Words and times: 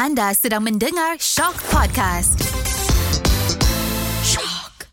Anda 0.00 0.32
sedang 0.32 0.64
mendengar 0.64 1.20
Shock 1.20 1.60
Podcast. 1.68 2.40
Shock. 4.24 4.88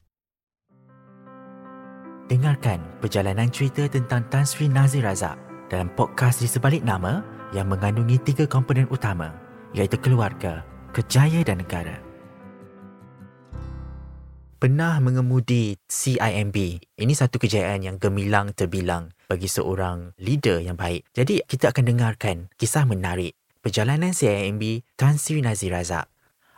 Dengarkan 2.28 2.84
perjalanan 3.00 3.48
cerita 3.48 3.88
tentang 3.88 4.28
Tan 4.28 4.44
Sri 4.44 4.68
Nazir 4.68 5.08
Razak 5.08 5.40
dalam 5.72 5.88
podcast 5.96 6.44
di 6.44 6.52
sebalik 6.52 6.84
nama 6.84 7.24
yang 7.56 7.72
mengandungi 7.72 8.20
tiga 8.20 8.52
komponen 8.52 8.84
utama 8.92 9.32
iaitu 9.72 9.96
keluarga, 9.96 10.68
kejaya 10.92 11.40
dan 11.40 11.64
negara. 11.64 12.04
Pernah 14.60 15.00
mengemudi 15.00 15.80
CIMB. 15.88 16.84
Ini 16.84 17.14
satu 17.16 17.40
kejayaan 17.40 17.88
yang 17.88 17.96
gemilang 17.96 18.52
terbilang 18.52 19.16
bagi 19.32 19.48
seorang 19.48 20.20
leader 20.20 20.60
yang 20.60 20.76
baik. 20.76 21.08
Jadi 21.16 21.48
kita 21.48 21.72
akan 21.72 21.96
dengarkan 21.96 22.52
kisah 22.60 22.84
menarik 22.84 23.40
perjalanan 23.68 24.16
CIMB 24.16 24.96
Tan 24.96 25.20
Sri 25.20 25.44
Nazir 25.44 25.76
Razak. 25.76 26.08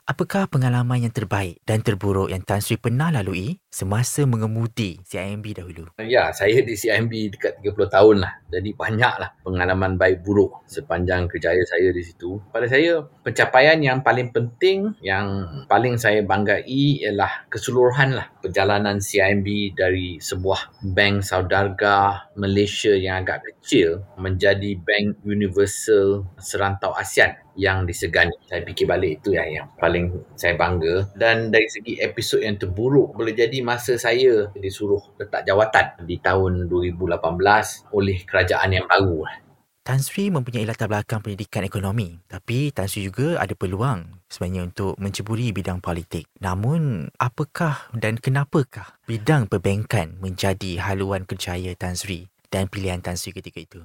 Apakah 0.06 0.46
pengalaman 0.46 1.06
yang 1.06 1.14
terbaik 1.14 1.58
dan 1.66 1.82
terburuk 1.82 2.30
yang 2.30 2.46
Tan 2.46 2.62
Sri 2.62 2.78
pernah 2.78 3.10
lalui 3.10 3.58
semasa 3.66 4.30
mengemudi 4.30 5.02
CIMB 5.02 5.58
dahulu? 5.58 5.90
Ya, 5.98 6.30
saya 6.30 6.62
di 6.62 6.78
CIMB 6.78 7.34
dekat 7.34 7.66
30 7.66 7.90
tahun 7.90 8.16
lah. 8.22 8.34
Jadi 8.54 8.78
banyaklah 8.78 9.42
pengalaman 9.42 9.98
baik 9.98 10.22
buruk 10.22 10.70
sepanjang 10.70 11.26
kerjaya 11.26 11.66
saya 11.66 11.90
di 11.90 12.02
situ. 12.06 12.38
Pada 12.54 12.70
saya, 12.70 13.02
pencapaian 13.26 13.82
yang 13.82 14.06
paling 14.06 14.30
penting, 14.30 14.94
yang 15.02 15.50
paling 15.66 15.98
saya 15.98 16.22
banggai 16.22 16.62
ialah 16.66 17.50
keseluruhan 17.50 18.22
lah 18.22 18.30
perjalanan 18.40 19.04
CIMB 19.04 19.76
dari 19.76 20.18
sebuah 20.20 20.82
bank 20.82 21.24
saudarga 21.24 22.28
Malaysia 22.40 22.96
yang 22.96 23.24
agak 23.24 23.44
kecil 23.46 24.04
menjadi 24.16 24.80
bank 24.80 25.24
universal 25.28 26.28
serantau 26.40 26.96
ASEAN 26.96 27.36
yang 27.60 27.84
disegani. 27.84 28.34
Saya 28.48 28.64
fikir 28.64 28.88
balik 28.88 29.20
itu 29.20 29.36
yang, 29.36 29.50
yang 29.52 29.68
paling 29.76 30.16
saya 30.40 30.56
bangga. 30.56 31.12
Dan 31.12 31.52
dari 31.52 31.68
segi 31.68 32.00
episod 32.00 32.40
yang 32.40 32.56
terburuk, 32.56 33.12
boleh 33.12 33.36
jadi 33.36 33.60
masa 33.60 34.00
saya 34.00 34.48
disuruh 34.56 35.04
letak 35.20 35.44
jawatan 35.44 36.08
di 36.08 36.18
tahun 36.24 36.72
2018 36.72 37.92
oleh 37.92 38.18
kerajaan 38.24 38.72
yang 38.72 38.88
baru. 38.88 39.49
Tan 39.80 40.04
Sri 40.04 40.28
mempunyai 40.28 40.68
latar 40.68 40.92
belakang 40.92 41.24
pendidikan 41.24 41.64
ekonomi, 41.64 42.20
tapi 42.28 42.70
Tan 42.76 42.86
Sri 42.86 43.08
juga 43.08 43.40
ada 43.40 43.56
peluang 43.56 44.22
sebenarnya 44.28 44.70
untuk 44.70 44.94
menceburi 45.00 45.56
bidang 45.56 45.80
politik. 45.80 46.28
Namun, 46.44 47.10
apakah 47.16 47.88
dan 47.96 48.20
kenapakah 48.20 49.00
bidang 49.08 49.48
perbankan 49.48 50.20
menjadi 50.20 50.84
haluan 50.84 51.24
kerjaya 51.24 51.72
Tan 51.80 51.96
Sri 51.96 52.28
dan 52.52 52.68
pilihan 52.68 53.00
Tan 53.00 53.16
Sri 53.16 53.32
ketika 53.32 53.60
itu? 53.64 53.82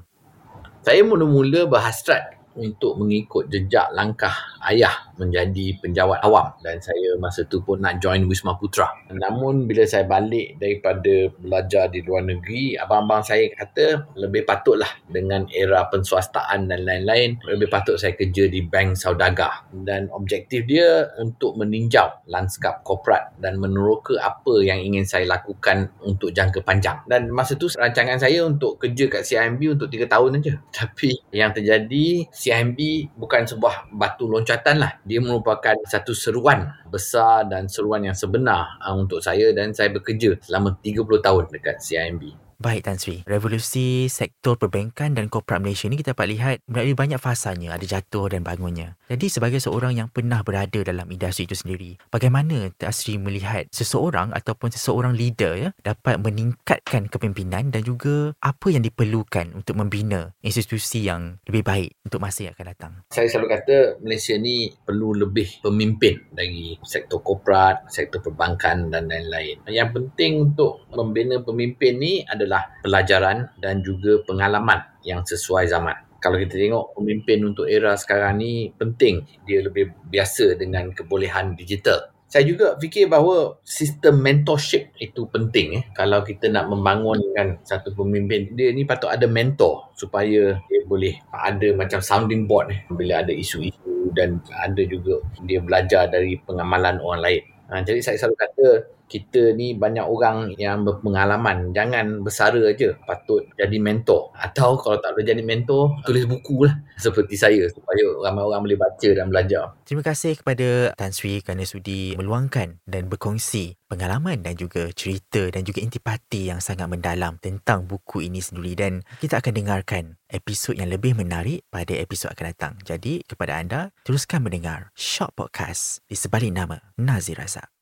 Saya 0.85 1.01
mula-mula 1.07 1.65
berhasrat 1.71 2.37
untuk 2.55 2.99
mengikut 2.99 3.51
jejak 3.51 3.91
langkah 3.95 4.35
ayah 4.71 5.05
menjadi 5.19 5.79
penjawat 5.79 6.23
awam 6.27 6.51
dan 6.63 6.83
saya 6.83 7.15
masa 7.19 7.47
tu 7.47 7.63
pun 7.63 7.79
nak 7.79 8.03
join 8.03 8.27
Wisma 8.27 8.59
Putra. 8.59 8.91
Namun 9.11 9.71
bila 9.71 9.87
saya 9.87 10.07
balik 10.07 10.59
daripada 10.59 11.31
belajar 11.39 11.87
di 11.91 12.03
luar 12.03 12.27
negeri, 12.27 12.75
abang-abang 12.75 13.23
saya 13.23 13.47
kata 13.55 14.17
lebih 14.19 14.43
patutlah 14.43 14.91
dengan 15.07 15.47
era 15.55 15.87
penswastaan 15.89 16.67
dan 16.67 16.83
lain-lain, 16.83 17.39
lebih 17.47 17.71
patut 17.71 17.95
saya 17.95 18.19
kerja 18.19 18.51
di 18.51 18.67
bank 18.67 18.99
saudagar. 18.99 19.71
Dan 19.71 20.11
objektif 20.11 20.67
dia 20.67 21.09
untuk 21.19 21.55
meninjau 21.59 22.27
lanskap 22.31 22.83
korporat 22.83 23.35
dan 23.39 23.59
meneroka 23.63 24.19
apa 24.19 24.63
yang 24.63 24.83
ingin 24.83 25.07
saya 25.07 25.29
lakukan 25.29 25.91
untuk 26.03 26.35
jangka 26.35 26.63
panjang. 26.67 26.99
Dan 27.07 27.31
masa 27.31 27.55
tu 27.55 27.71
rancangan 27.71 28.19
saya 28.19 28.43
untuk 28.47 28.83
kerja 28.83 29.07
kat 29.07 29.23
CIMB 29.23 29.79
untuk 29.79 29.89
3 29.91 30.11
tahun 30.11 30.43
aja. 30.43 30.55
Tapi 30.83 31.15
yang 31.31 31.55
terjadi 31.55 32.27
CIMB 32.31 32.79
bukan 33.15 33.47
sebuah 33.47 33.95
batu 33.95 34.27
loncatan 34.55 34.77
lah. 34.79 34.93
Dia 35.03 35.19
merupakan 35.19 35.75
satu 35.83 36.15
seruan 36.15 36.71
besar 36.87 37.51
dan 37.51 37.67
seruan 37.67 38.07
yang 38.07 38.15
sebenar 38.15 38.79
uh, 38.79 38.95
untuk 38.95 39.19
saya 39.19 39.51
dan 39.51 39.75
saya 39.75 39.91
bekerja 39.91 40.39
selama 40.47 40.79
30 40.79 41.03
tahun 41.19 41.45
dekat 41.51 41.77
CIMB. 41.83 42.23
Baik 42.65 42.89
Tan 42.89 42.97
Sri, 42.97 43.21
revolusi 43.29 44.09
sektor 44.09 44.57
perbankan 44.57 45.13
dan 45.13 45.29
korporat 45.29 45.61
Malaysia 45.61 45.85
ni 45.85 46.01
kita 46.01 46.17
dapat 46.17 46.33
lihat 46.33 46.57
melalui 46.65 46.97
banyak 46.97 47.21
fasanya, 47.21 47.77
ada 47.77 47.85
jatuh 47.85 48.33
dan 48.33 48.41
bangunnya. 48.41 48.97
Jadi 49.05 49.29
sebagai 49.29 49.61
seorang 49.61 50.01
yang 50.01 50.09
pernah 50.09 50.41
berada 50.41 50.81
dalam 50.81 51.05
industri 51.13 51.45
itu 51.45 51.53
sendiri, 51.53 52.01
bagaimana 52.09 52.73
Tan 52.73 52.89
Sri 52.89 53.21
melihat 53.21 53.69
seseorang 53.69 54.33
ataupun 54.33 54.73
seseorang 54.73 55.13
leader 55.13 55.61
ya 55.61 55.71
dapat 55.85 56.17
meningkatkan 56.17 57.13
kepimpinan 57.13 57.69
dan 57.69 57.85
juga 57.85 58.33
apa 58.41 58.73
yang 58.73 58.81
diperlukan 58.81 59.61
untuk 59.61 59.77
membina 59.77 60.33
institusi 60.41 61.05
yang 61.05 61.37
lebih 61.45 61.69
baik 61.69 62.01
untuk 62.09 62.25
masa 62.25 62.49
yang 62.49 62.57
akan 62.57 62.69
datang? 62.73 62.93
Saya 63.13 63.29
selalu 63.29 63.61
kata 63.61 63.77
Malaysia 64.01 64.41
ni 64.41 64.73
perlu 64.73 65.13
lebih 65.13 65.61
pemimpin 65.61 66.33
dari 66.33 66.81
sektor 66.81 67.21
korporat, 67.21 67.93
sektor 67.93 68.25
perbankan 68.25 68.89
dan 68.89 69.05
lain-lain. 69.13 69.61
Yang 69.69 70.01
penting 70.01 70.33
untuk 70.49 70.89
membina 70.97 71.45
pemimpin 71.45 72.01
ni 72.01 72.25
adalah 72.25 72.54
adalah 72.55 72.71
pelajaran 72.87 73.51
dan 73.59 73.83
juga 73.83 74.23
pengalaman 74.23 74.79
yang 75.03 75.27
sesuai 75.27 75.67
zaman. 75.67 75.99
Kalau 76.23 76.39
kita 76.41 76.57
tengok 76.57 76.95
pemimpin 76.97 77.43
untuk 77.45 77.67
era 77.69 77.99
sekarang 77.99 78.41
ni 78.41 78.71
penting 78.79 79.27
dia 79.45 79.61
lebih 79.61 79.93
biasa 80.09 80.57
dengan 80.57 80.95
kebolehan 80.95 81.59
digital. 81.59 82.15
Saya 82.25 82.49
juga 82.49 82.75
fikir 82.81 83.07
bahawa 83.13 83.63
sistem 83.63 84.19
mentorship 84.19 84.91
itu 84.99 85.29
penting 85.31 85.79
eh. 85.79 85.85
Kalau 85.95 86.25
kita 86.25 86.51
nak 86.51 86.67
membangunkan 86.67 87.63
satu 87.63 87.95
pemimpin, 87.95 88.57
dia 88.59 88.75
ni 88.75 88.83
patut 88.83 89.13
ada 89.13 89.29
mentor 89.29 89.93
supaya 89.95 90.59
dia 90.67 90.81
boleh 90.89 91.15
ada 91.31 91.69
macam 91.77 92.01
sounding 92.03 92.49
board 92.51 92.75
eh 92.75 92.81
bila 92.91 93.23
ada 93.23 93.31
isu-isu 93.31 94.11
dan 94.17 94.43
ada 94.51 94.83
juga 94.83 95.21
dia 95.47 95.63
belajar 95.63 96.11
dari 96.11 96.35
pengamalan 96.43 96.99
orang 97.05 97.23
lain. 97.23 97.43
Ha, 97.71 97.85
jadi 97.87 98.01
saya 98.03 98.17
selalu 98.19 98.37
kata 98.41 98.67
kita 99.07 99.53
ni 99.55 99.77
banyak 99.77 100.05
orang 100.05 100.57
yang 100.57 100.83
berpengalaman. 100.83 101.71
Jangan 101.77 102.25
bersara 102.25 102.61
aja. 102.65 102.97
Patut 103.05 103.45
jadi 103.55 103.77
mentor. 103.79 104.33
Atau 104.35 104.81
kalau 104.81 104.99
tak 104.99 105.15
boleh 105.15 105.27
jadi 105.29 105.43
mentor, 105.45 106.01
tulis 106.09 106.25
buku 106.25 106.67
lah. 106.67 106.75
Seperti 106.97 107.37
saya. 107.37 107.65
Supaya 107.71 108.05
ramai 108.25 108.43
orang 108.43 108.65
boleh 108.65 108.79
baca 108.81 109.09
dan 109.13 109.29
belajar. 109.29 109.77
Terima 109.85 110.03
kasih 110.03 110.41
kepada 110.41 110.97
Tan 110.97 111.13
Sri 111.13 111.45
kerana 111.45 111.69
sudi 111.69 112.17
meluangkan 112.17 112.81
dan 112.89 113.07
berkongsi 113.07 113.77
pengalaman 113.87 114.43
dan 114.43 114.57
juga 114.57 114.91
cerita 114.91 115.53
dan 115.53 115.63
juga 115.63 115.85
intipati 115.85 116.51
yang 116.51 116.59
sangat 116.59 116.91
mendalam 116.91 117.37
tentang 117.39 117.85
buku 117.85 118.25
ini 118.25 118.41
sendiri. 118.41 118.73
Dan 118.75 118.93
kita 119.21 119.39
akan 119.45 119.55
dengarkan 119.55 120.05
episod 120.33 120.75
yang 120.75 120.91
lebih 120.91 121.15
menarik 121.15 121.63
pada 121.69 121.95
episod 121.95 122.33
akan 122.33 122.47
datang. 122.51 122.75
Jadi 122.83 123.23
kepada 123.23 123.61
anda, 123.61 123.81
teruskan 124.03 124.43
mendengar 124.43 124.91
Short 124.99 125.37
Podcast 125.37 126.03
di 126.11 126.17
sebalik 126.19 126.51
nama 126.51 126.81
Nazir 126.99 127.39
Razak. 127.39 127.74